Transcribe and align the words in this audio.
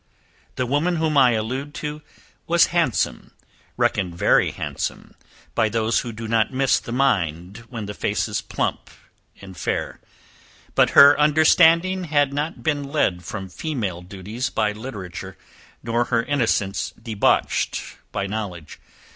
The 0.55 0.65
woman 0.65 0.95
whom 0.95 1.15
I 1.15 1.33
allude 1.33 1.75
to 1.75 2.01
was 2.47 2.65
handsome, 2.73 3.33
reckoned 3.77 4.17
very 4.17 4.49
handsome, 4.49 5.13
by 5.53 5.69
those 5.69 5.99
who 5.99 6.11
do 6.11 6.27
not 6.27 6.51
miss 6.51 6.79
the 6.79 6.91
mind 6.91 7.57
when 7.69 7.85
the 7.85 7.93
face 7.93 8.27
is 8.27 8.41
plump 8.41 8.89
and 9.41 9.55
fair; 9.55 9.99
but 10.73 10.89
her 10.97 11.15
understanding 11.19 12.05
had 12.05 12.33
not 12.33 12.63
been 12.63 12.83
led 12.83 13.23
from 13.23 13.47
female 13.47 14.01
duties 14.01 14.49
by 14.49 14.71
literature, 14.71 15.37
nor 15.83 16.05
her 16.05 16.23
innocence 16.23 16.93
debauched 16.99 17.97
by 18.11 18.25
knowledge. 18.25 18.79